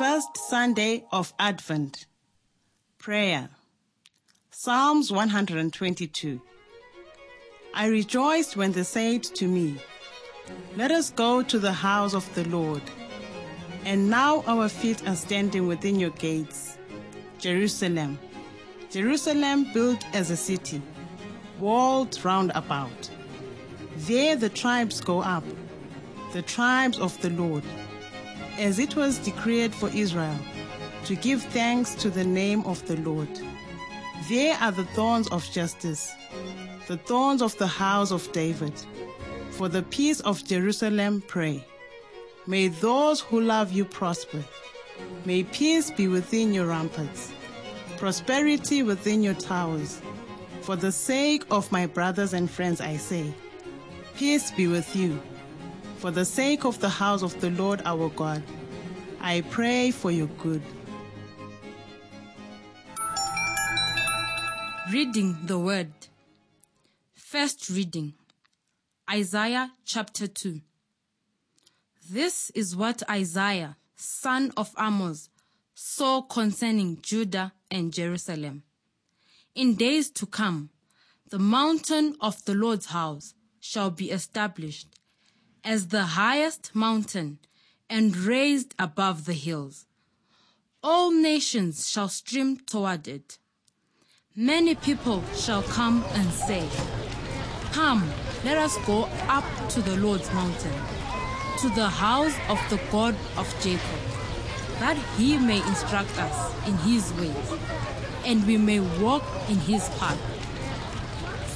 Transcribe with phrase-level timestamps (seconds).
[0.00, 2.06] First Sunday of Advent.
[2.96, 3.50] Prayer.
[4.50, 6.40] Psalms 122.
[7.74, 9.76] I rejoiced when they said to me,
[10.74, 12.80] Let us go to the house of the Lord.
[13.84, 16.78] And now our feet are standing within your gates,
[17.38, 18.18] Jerusalem.
[18.90, 20.80] Jerusalem built as a city,
[21.58, 23.10] walled round about.
[24.08, 25.44] There the tribes go up,
[26.32, 27.64] the tribes of the Lord,
[28.60, 30.38] as it was decreed for Israel,
[31.06, 33.28] to give thanks to the name of the Lord.
[34.28, 36.12] There are the thorns of justice,
[36.86, 38.74] the thorns of the house of David.
[39.50, 41.66] For the peace of Jerusalem, pray.
[42.46, 44.44] May those who love you prosper.
[45.24, 47.32] May peace be within your ramparts,
[47.96, 50.02] prosperity within your towers.
[50.60, 53.32] For the sake of my brothers and friends, I say,
[54.16, 55.18] Peace be with you.
[56.00, 58.42] For the sake of the house of the Lord our God,
[59.20, 60.62] I pray for your good.
[64.90, 65.92] Reading the Word.
[67.12, 68.14] First reading
[69.10, 70.62] Isaiah chapter 2.
[72.10, 75.28] This is what Isaiah, son of Amos,
[75.74, 78.62] saw concerning Judah and Jerusalem.
[79.54, 80.70] In days to come,
[81.28, 84.96] the mountain of the Lord's house shall be established
[85.64, 87.38] as the highest mountain
[87.88, 89.86] and raised above the hills.
[90.82, 93.38] All nations shall stream toward it.
[94.34, 96.66] Many people shall come and say,
[97.72, 98.10] Come,
[98.44, 100.72] let us go up to the Lord's mountain,
[101.60, 104.00] to the house of the God of Jacob,
[104.78, 107.52] that he may instruct us in his ways,
[108.24, 110.18] and we may walk in his path.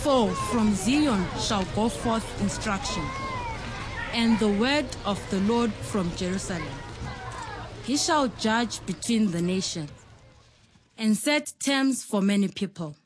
[0.02, 3.04] For from Zion shall go forth instruction,
[4.14, 6.62] and the word of the Lord from Jerusalem.
[7.82, 9.90] He shall judge between the nations
[10.96, 12.96] and set terms for many people.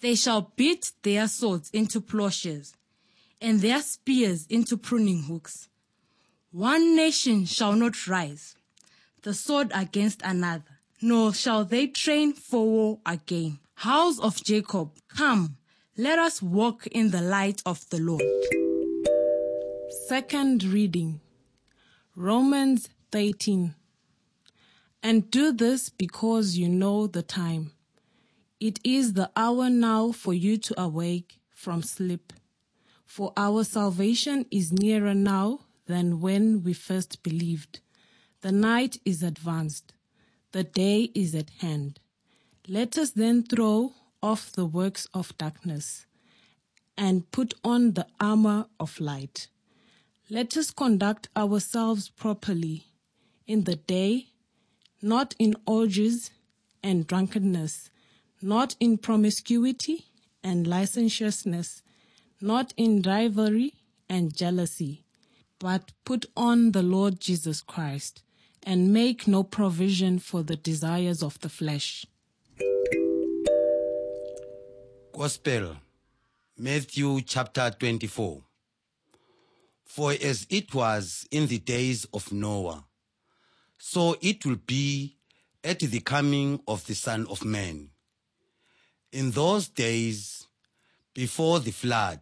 [0.00, 2.74] They shall beat their swords into plowshares
[3.40, 5.68] and their spears into pruning hooks.
[6.52, 8.54] One nation shall not rise,
[9.22, 13.58] the sword against another, nor shall they train for war again.
[13.74, 15.56] House of Jacob, come,
[15.98, 18.65] let us walk in the light of the Lord.
[20.04, 21.20] Second reading
[22.14, 23.74] Romans 13.
[25.02, 27.72] And do this because you know the time.
[28.60, 32.32] It is the hour now for you to awake from sleep.
[33.04, 37.80] For our salvation is nearer now than when we first believed.
[38.42, 39.92] The night is advanced,
[40.52, 41.98] the day is at hand.
[42.68, 46.06] Let us then throw off the works of darkness
[46.96, 49.48] and put on the armor of light.
[50.28, 52.86] Let us conduct ourselves properly
[53.46, 54.26] in the day,
[55.00, 56.32] not in orgies
[56.82, 57.90] and drunkenness,
[58.42, 60.06] not in promiscuity
[60.42, 61.80] and licentiousness,
[62.40, 63.74] not in rivalry
[64.08, 65.04] and jealousy,
[65.60, 68.24] but put on the Lord Jesus Christ
[68.64, 72.04] and make no provision for the desires of the flesh.
[75.12, 75.76] Gospel,
[76.58, 78.45] Matthew chapter 24.
[79.86, 82.84] For as it was in the days of Noah,
[83.78, 85.16] so it will be
[85.64, 87.90] at the coming of the Son of Man.
[89.12, 90.46] In those days,
[91.14, 92.20] before the flood,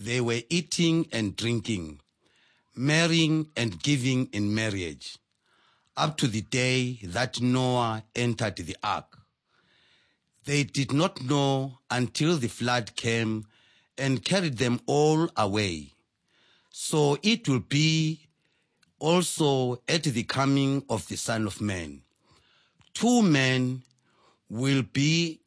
[0.00, 2.00] they were eating and drinking,
[2.74, 5.18] marrying and giving in marriage,
[5.96, 9.18] up to the day that Noah entered the ark.
[10.46, 13.46] They did not know until the flood came
[13.96, 15.92] and carried them all away.
[16.80, 18.28] So it will be
[19.00, 22.02] also at the coming of the Son of Man.
[22.94, 23.82] Two men
[24.48, 25.40] will be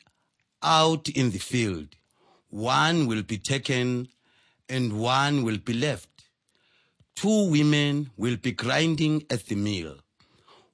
[0.61, 1.87] out in the field.
[2.49, 4.09] One will be taken
[4.67, 6.09] and one will be left.
[7.15, 9.95] Two women will be grinding at the mill.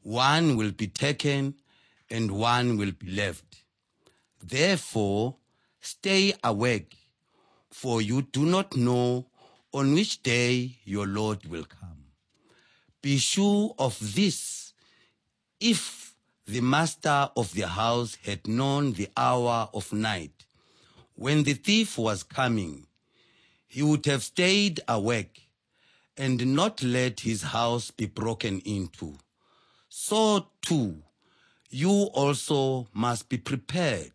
[0.02, 1.54] One will be taken
[2.10, 3.62] and one will be left.
[4.44, 5.36] Therefore,
[5.82, 6.98] stay awake,
[7.70, 9.28] for you do not know
[9.78, 12.06] on which day your Lord will come.
[13.04, 14.74] Be sure of this.
[15.60, 16.16] If
[16.48, 20.46] the master of the house had known the hour of night,
[21.14, 22.88] when the thief was coming,
[23.68, 25.48] he would have stayed awake
[26.18, 29.20] and not let his house be broken into.
[29.90, 31.04] So too,
[31.70, 34.14] you also must be prepared,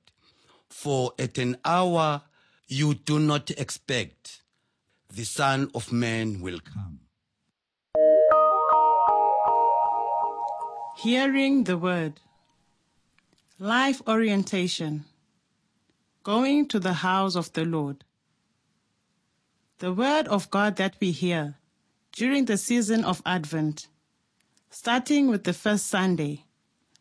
[0.69, 2.23] for at an hour
[2.67, 4.42] you do not expect,
[5.15, 7.01] the Son of Man will come.
[10.97, 12.15] Hearing the word.
[13.59, 15.05] Life orientation.
[16.23, 18.05] Going to the house of the Lord.
[19.81, 21.57] The word of God that we hear
[22.13, 23.89] during the season of Advent,
[24.71, 26.45] starting with the first Sunday,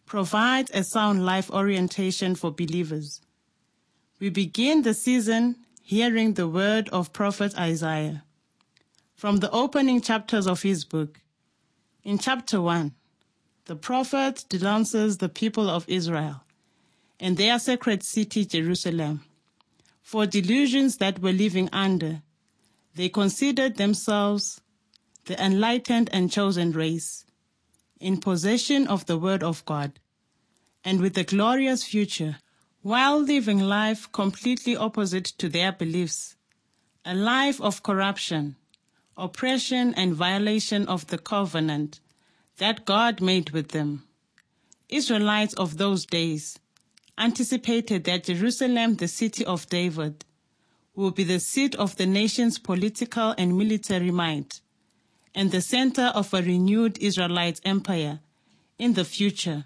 [0.06, 3.22] provides a sound life orientation for believers.
[4.20, 8.24] We begin the season hearing the word of prophet Isaiah
[9.16, 11.20] from the opening chapters of his book.
[12.04, 12.94] In chapter 1,
[13.66, 16.42] the prophet denounces the people of Israel
[17.20, 19.24] and their sacred city, Jerusalem,
[20.02, 22.24] for delusions that were living under.
[22.96, 24.60] They considered themselves
[25.26, 27.26] the enlightened and chosen race,
[28.00, 30.00] in possession of the Word of God,
[30.84, 32.38] and with a glorious future,
[32.82, 36.36] while living life completely opposite to their beliefs,
[37.06, 38.56] a life of corruption,
[39.18, 42.00] oppression, and violation of the covenant
[42.58, 44.04] that God made with them.
[44.90, 46.60] Israelites of those days
[47.18, 50.26] anticipated that Jerusalem, the city of David,
[50.96, 54.62] will be the seat of the nation's political and military might
[55.34, 58.20] and the center of a renewed Israelite empire
[58.78, 59.66] in the future.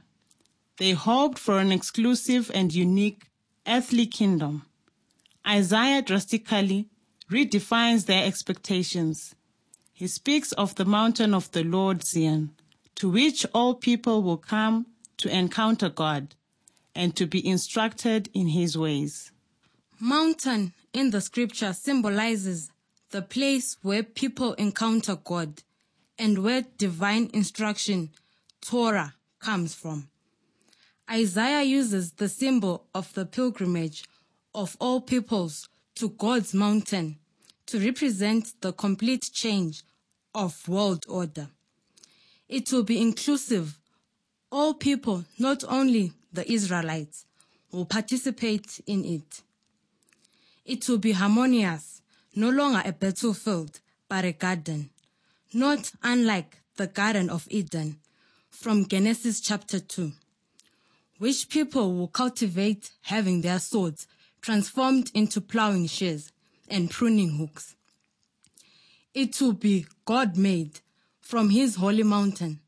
[0.78, 3.32] They hoped for an exclusive and unique
[3.66, 4.66] earthly kingdom.
[5.48, 6.90] Isaiah drastically
[7.32, 9.36] redefines their expectations.
[9.94, 12.52] He speaks of the mountain of the Lord Zion,
[12.96, 14.88] to which all people will come
[15.18, 16.36] to encounter God
[16.94, 19.32] and to be instructed in his ways.
[20.00, 22.72] Mountain in the scripture symbolizes
[23.12, 25.64] the place where people encounter God
[26.18, 28.10] and where divine instruction,
[28.62, 30.10] Torah, comes from.
[31.10, 34.06] Isaiah uses the symbol of the pilgrimage
[34.54, 37.20] of all peoples to God's mountain
[37.68, 39.84] to represent the complete change
[40.34, 41.50] of world order.
[42.50, 43.80] It will be inclusive.
[44.52, 47.26] All people, not only the Israelites,
[47.72, 49.42] will participate in it.
[50.66, 52.02] It will be harmonious,
[52.36, 53.80] no longer a battlefield,
[54.10, 54.90] but a garden,
[55.54, 58.00] not unlike the Garden of Eden
[58.50, 60.12] from Genesis chapter 2,
[61.18, 64.08] which people will cultivate having their swords
[64.42, 66.32] transformed into plowing shears
[66.70, 67.76] and pruning hooks.
[69.14, 70.82] It will be God made
[71.22, 72.60] from his holy mountain.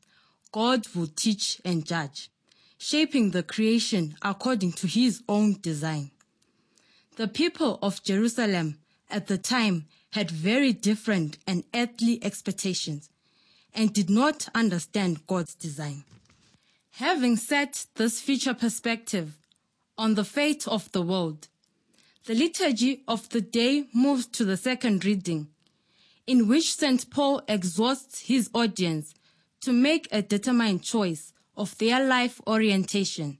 [0.50, 2.30] God will teach and judge,
[2.78, 6.10] shaping the creation according to his own design.
[7.16, 8.78] The people of Jerusalem
[9.10, 13.10] at the time had very different and earthly expectations
[13.74, 16.04] and did not understand God's design.
[16.98, 19.38] Having set this future perspective
[19.96, 21.46] on the fate of the world,
[22.26, 25.46] the liturgy of the day moves to the second reading,
[26.26, 27.08] in which St.
[27.08, 29.14] Paul exhorts his audience
[29.60, 33.38] to make a determined choice of their life orientation.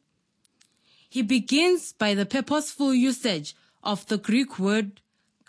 [1.10, 5.00] He begins by the purposeful usage of the Greek word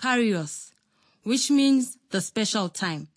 [0.01, 0.71] kairos,
[1.21, 3.09] which means the special time.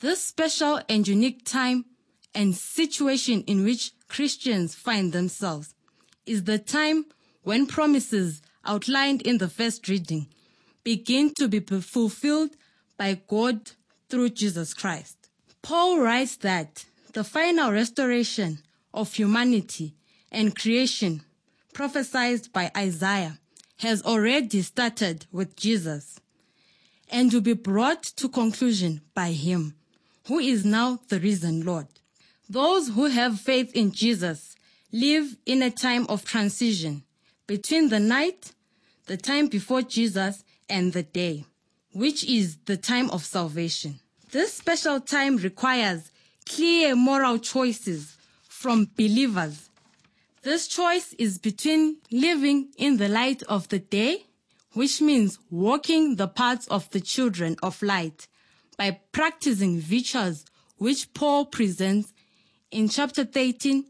[0.00, 1.84] This special and unique time
[2.34, 5.74] and situation in which Christians find themselves
[6.26, 7.06] is the time
[7.42, 10.28] when promises outlined in the first reading
[10.82, 12.50] begin to be fulfilled
[12.96, 13.72] by God
[14.08, 15.28] through Jesus Christ.
[15.62, 18.58] Paul writes that the final restoration
[18.92, 19.94] of humanity
[20.30, 21.22] and creation
[21.72, 23.38] prophesied by Isaiah
[23.78, 26.20] has already started with Jesus
[27.10, 29.74] and will be brought to conclusion by him,
[30.26, 31.88] who is now the risen Lord.
[32.48, 34.54] Those who have faith in Jesus
[34.92, 37.04] live in a time of transition
[37.46, 38.52] between the night,
[39.06, 41.44] the time before Jesus, and the day,
[41.92, 44.00] which is the time of salvation.
[44.30, 46.10] This special time requires
[46.46, 48.16] clear moral choices
[48.48, 49.68] from believers
[50.44, 54.26] this choice is between living in the light of the day,
[54.74, 58.28] which means walking the paths of the children of light
[58.76, 60.44] by practicing virtues
[60.76, 62.12] which Paul presents
[62.74, 63.84] in chapter 13,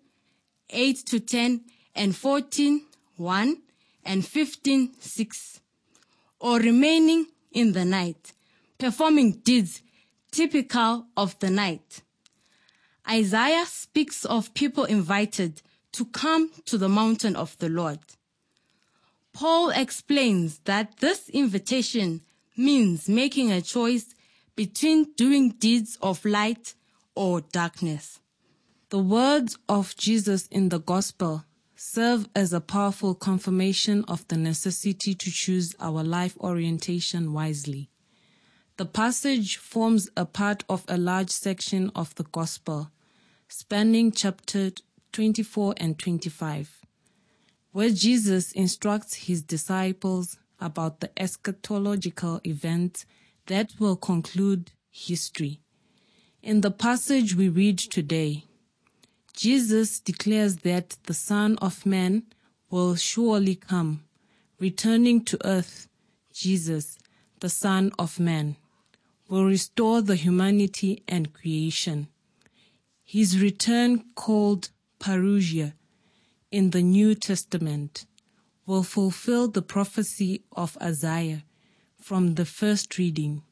[0.69, 1.63] 8 to 10
[1.95, 2.83] and 14,
[3.17, 3.57] 1
[4.05, 5.61] and 15, 6,
[6.39, 8.35] or remaining in the night,
[8.77, 9.81] performing deeds
[10.31, 12.03] typical of the night.
[13.11, 15.63] Isaiah speaks of people invited
[15.93, 18.01] to come to the mountain of the Lord.
[19.33, 22.21] Paul explains that this invitation
[22.55, 24.15] means making a choice
[24.55, 26.75] between doing deeds of light
[27.15, 28.21] or darkness.
[28.95, 35.15] The words of Jesus in the gospel serve as a powerful confirmation of the necessity
[35.15, 37.91] to choose our life orientation wisely.
[38.77, 42.93] The passage forms a part of a large section of the gospel
[43.49, 44.71] spanning chapter
[45.11, 46.81] 24 and 25,
[47.73, 53.07] where Jesus instructs his disciples about the eschatological events
[53.47, 55.59] that will conclude history.
[56.45, 58.45] In the passage we read today,
[59.37, 62.23] Jesus declares that the Son of Man
[62.71, 64.05] will surely come,
[64.61, 65.89] returning to earth.
[66.33, 66.97] Jesus,
[67.41, 68.57] the Son of Man,
[69.29, 72.07] will restore the humanity and creation.
[73.03, 75.73] His return, called Parousia
[76.53, 78.07] in the New Testament,
[78.67, 81.43] will fulfill the prophecy of Isaiah
[82.01, 83.43] from the first reading.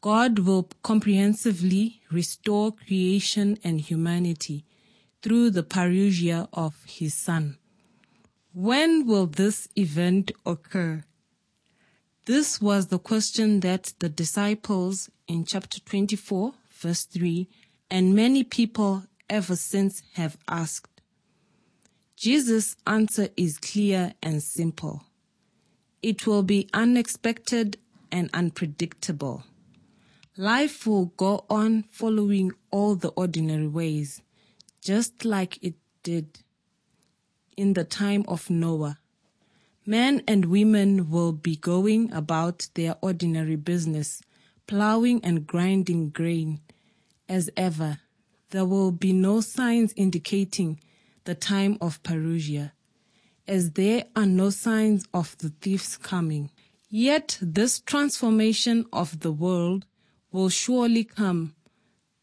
[0.00, 4.64] God will comprehensively restore creation and humanity
[5.22, 7.56] through the parousia of his Son.
[8.52, 11.04] When will this event occur?
[12.26, 17.48] This was the question that the disciples in chapter 24, verse 3,
[17.90, 21.00] and many people ever since have asked.
[22.16, 25.04] Jesus' answer is clear and simple.
[26.02, 27.78] It will be unexpected
[28.12, 29.44] and unpredictable.
[30.36, 34.22] Life will go on following all the ordinary ways,
[34.82, 36.40] just like it did
[37.56, 38.98] in the time of Noah.
[39.86, 44.22] Men and women will be going about their ordinary business,
[44.66, 46.60] plowing and grinding grain
[47.28, 47.98] as ever.
[48.50, 50.80] There will be no signs indicating
[51.24, 52.72] the time of Parousia,
[53.46, 56.50] as there are no signs of the thief's coming.
[56.88, 59.86] Yet this transformation of the world
[60.32, 61.54] will surely come.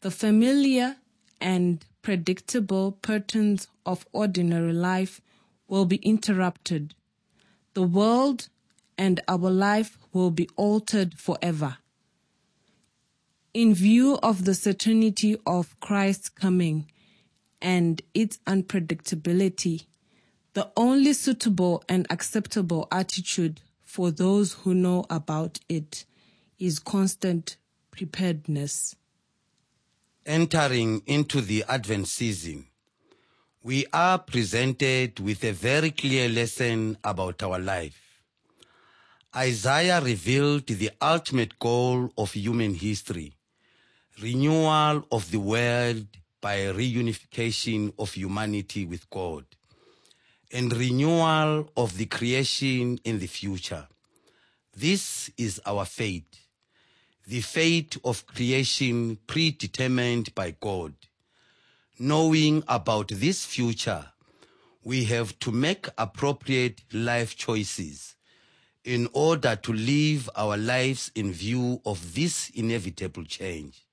[0.02, 0.98] The familiar
[1.42, 5.22] and predictable patterns of ordinary life
[5.68, 6.96] will be interrupted.
[7.76, 8.50] The world
[8.98, 11.78] and our life will be altered forever.
[13.54, 16.90] In view of the certainty of Christ's coming
[17.62, 19.86] and its unpredictability,
[20.54, 26.06] the only suitable and acceptable attitude for those who know about it
[26.58, 27.58] is constant
[27.92, 28.96] preparedness.
[30.26, 32.68] Entering into the Advent season,
[33.64, 38.22] we are presented with a very clear lesson about our life.
[39.34, 43.34] Isaiah revealed the ultimate goal of human history
[44.22, 46.06] renewal of the world
[46.42, 49.46] by reunification of humanity with God
[50.52, 53.88] and renewal of the creation in the future.
[54.76, 56.49] This is our fate
[57.30, 60.96] the fate of creation predetermined by God.
[62.00, 64.04] Knowing about this future,
[64.84, 68.16] we have to make appropriate life choices
[68.84, 73.86] in order to live our lives in view of this inevitable change.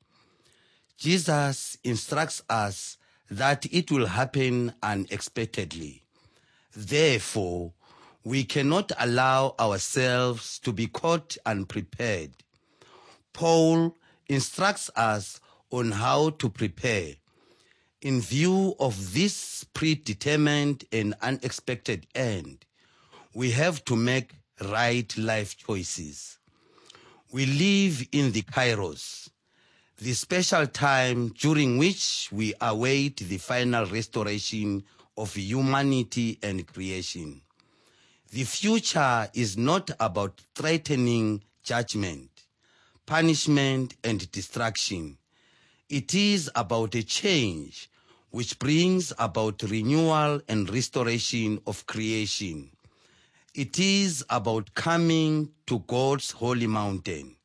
[0.97, 2.97] Jesus instructs us
[3.31, 6.05] that it will happen unexpectedly.
[6.75, 7.75] Therefore,
[8.25, 12.31] we cannot allow ourselves to be caught unprepared
[13.37, 13.95] Paul
[14.31, 15.41] instructs us
[15.71, 17.17] on how to prepare.
[18.01, 22.65] In view of this predetermined and unexpected end,
[23.35, 26.39] we have to make right life choices.
[27.31, 29.29] We live in the Kairos,
[29.99, 34.83] the special time during which we await the final restoration
[35.15, 37.43] of humanity and creation.
[38.33, 42.36] The future is not about threatening judgment
[43.07, 45.17] punishment, and destruction.
[45.89, 47.89] It is about a change
[48.31, 52.71] which brings about renewal and restoration of creation.
[53.55, 57.37] It is about coming to God's holy mountain,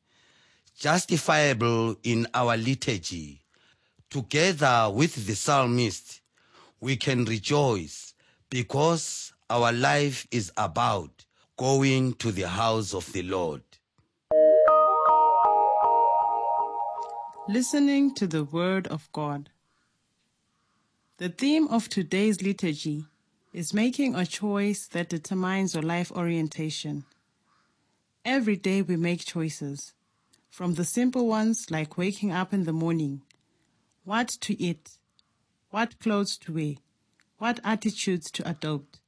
[0.76, 3.40] justifiable in our liturgy.
[4.10, 6.20] Together with the psalmist,
[6.80, 8.12] we can rejoice
[8.50, 11.24] because our life is about
[11.56, 13.62] going to the house of the Lord.
[17.48, 19.50] Listening to the Word of God.
[21.18, 23.06] The theme of today's liturgy
[23.52, 27.04] is making a choice that determines your life orientation.
[28.24, 29.92] Every day we make choices,
[30.50, 33.22] from the simple ones like waking up in the morning,
[34.04, 34.98] what to eat,
[35.70, 36.74] what clothes to wear,
[37.38, 39.00] what attitudes to adopt.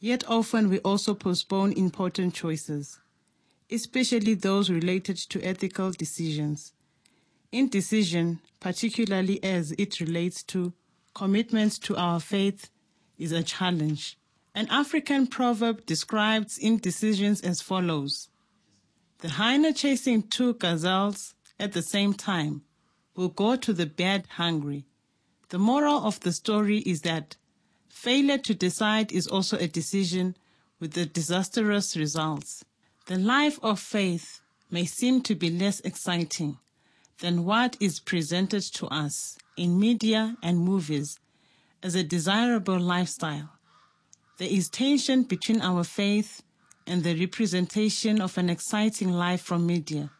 [0.00, 2.98] Yet often we also postpone important choices,
[3.70, 6.72] especially those related to ethical decisions
[7.52, 10.72] Indecision, particularly as it relates to
[11.14, 12.70] commitments to our faith,
[13.18, 14.16] is a challenge.
[14.54, 18.28] An African proverb describes indecisions as follows
[19.18, 22.62] The hyena chasing two gazelles at the same time
[23.16, 24.86] will go to the bed hungry.
[25.48, 27.36] The moral of the story is that
[27.88, 30.36] failure to decide is also a decision
[30.78, 32.64] with the disastrous results.
[33.06, 34.40] The life of faith
[34.70, 36.58] may seem to be less exciting
[37.20, 41.18] than what is presented to us in media and movies
[41.82, 43.50] as a desirable lifestyle.
[44.38, 46.42] There is tension between our faith
[46.86, 50.10] and the representation of an exciting life from media.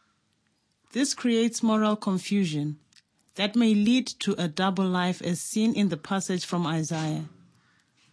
[0.93, 2.79] This creates moral confusion
[3.37, 7.25] that may lead to a double life as seen in the passage from Isaiah,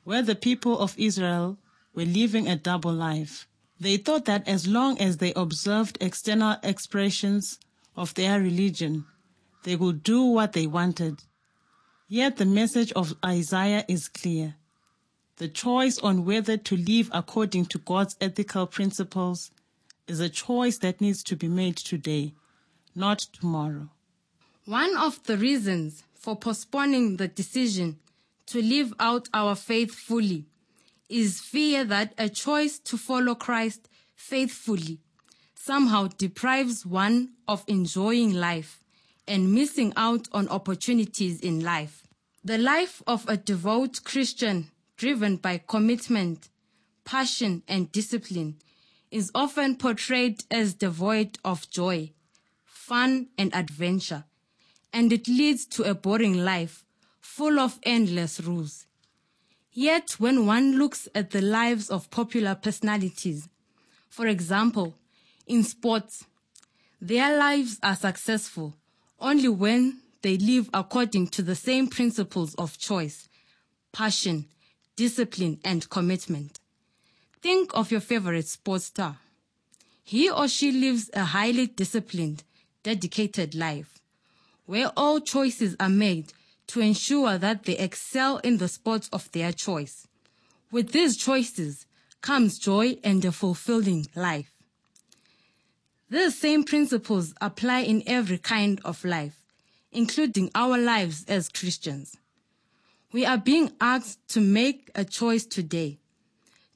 [0.04, 1.58] where the people of Israel
[1.94, 3.48] were living a double life.
[3.80, 7.60] They thought that as long as they observed external expressions
[7.98, 9.06] of their religion,
[9.64, 11.24] they would do what they wanted.
[12.08, 14.56] Yet the message of Isaiah is clear.
[15.38, 19.52] The choice on whether to live according to God's ethical principles
[20.08, 22.34] is a choice that needs to be made today,
[22.96, 23.90] not tomorrow.
[24.66, 28.00] One of the reasons for postponing the decision
[28.48, 30.46] to live out our faith fully
[31.10, 35.00] is fear that a choice to follow Christ faithfully
[35.68, 38.82] somehow deprives one of enjoying life
[39.28, 42.08] and missing out on opportunities in life.
[42.42, 46.48] The life of a devout Christian driven by commitment,
[47.04, 48.56] passion, and discipline
[49.12, 52.12] is often portrayed as devoid of joy,
[52.64, 54.24] fun, and adventure,
[54.94, 56.86] and it leads to a boring life
[57.20, 58.88] full of endless rules.
[59.74, 63.50] Yet, when one looks at the lives of popular personalities,
[64.10, 64.96] for example,
[65.48, 66.26] in sports,
[67.02, 68.76] their lives are successful
[69.20, 73.30] only when they live according to the same principles of choice,
[73.92, 74.46] passion,
[74.96, 76.60] discipline, and commitment.
[77.42, 79.18] Think of your favorite sports star.
[80.04, 82.44] He or she lives a highly disciplined,
[82.84, 84.00] dedicated life,
[84.66, 86.34] where all choices are made
[86.68, 90.08] to ensure that they excel in the sports of their choice.
[90.72, 91.86] With these choices
[92.22, 94.52] comes joy and a fulfilling life.
[96.10, 99.44] These same principles apply in every kind of life,
[99.92, 102.16] including our lives as Christians.
[103.12, 106.00] We are being asked to make a choice today,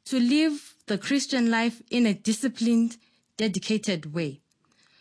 [0.05, 2.97] to live the Christian life in a disciplined,
[3.37, 4.41] dedicated way,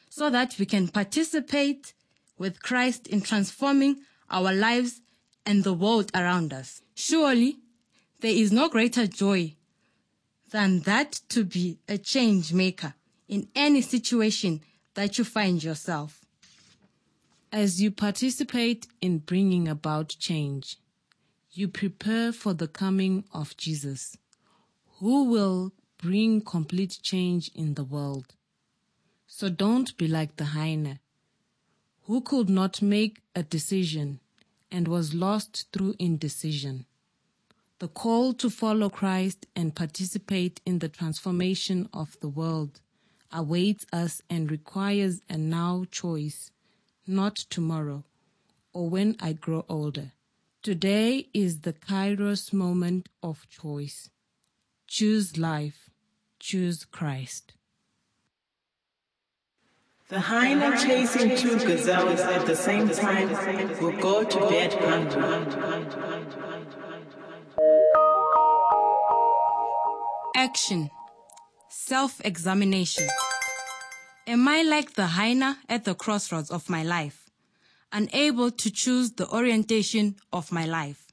[0.09, 1.93] so that we can participate
[2.39, 5.01] with Christ in transforming our lives
[5.45, 6.83] and the world around us.
[6.95, 7.59] Surely,
[8.21, 9.57] there is no greater joy
[10.53, 12.95] than that to be a change maker
[13.31, 14.61] in any situation
[14.95, 16.27] that you find yourself.
[17.53, 20.79] As you participate in bringing about change,
[21.53, 24.17] you prepare for the coming of Jesus,
[24.99, 28.35] who will bring complete change in the world.
[29.29, 30.99] So don't be like the hyena,
[32.07, 34.19] who could not make a decision
[34.73, 36.85] and was lost through indecision.
[37.79, 42.81] The call to follow Christ and participate in the transformation of the world
[43.33, 46.51] awaits us and requires a now choice,
[47.07, 48.05] not tomorrow
[48.73, 50.13] or when I grow older.
[50.63, 54.11] Today is the Kairos moment of choice.
[54.87, 55.91] Choose life.
[56.39, 57.55] Choose Christ.
[60.09, 63.29] The hyena chasing two gazelles at the same time
[63.81, 65.61] will go to bed hungry.
[70.35, 70.91] Action.
[71.83, 73.09] Self-examination.
[74.27, 77.31] Am I like the hyena at the crossroads of my life,
[77.91, 81.07] unable to choose the orientation of my life?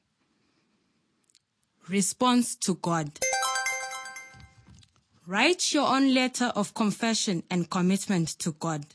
[1.87, 3.17] Response to God.
[5.25, 8.85] Write your own letter of confession and commitment to God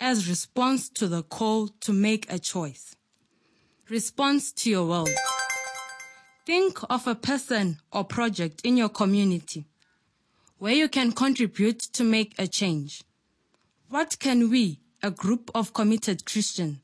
[0.00, 2.96] as response to the call to make a choice.
[3.90, 5.10] Response to your world.
[6.46, 9.66] Think of a person or project in your community
[10.62, 13.02] where you can contribute to make a change.
[13.88, 16.78] What can we, a group of committed Christians,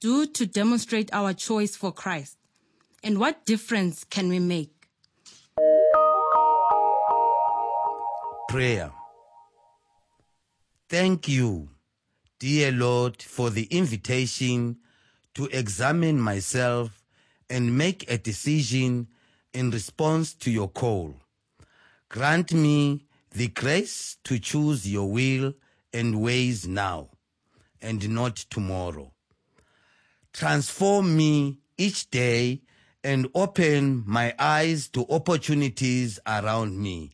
[0.00, 2.36] do to demonstrate our choice for Christ?
[3.04, 4.88] And what difference can we make?
[8.48, 8.90] Prayer.
[10.88, 11.68] Thank you,
[12.40, 14.78] dear Lord, for the invitation
[15.34, 17.04] to examine myself
[17.48, 19.06] and make a decision
[19.52, 21.14] in response to your call.
[22.08, 25.54] Grant me the grace to choose your will
[25.92, 27.10] and ways now
[27.82, 29.12] and not tomorrow.
[30.32, 32.62] Transform me each day
[33.02, 37.12] and open my eyes to opportunities around me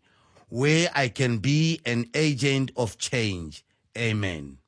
[0.48, 3.64] where I can be an agent of change.
[3.96, 4.59] Amen.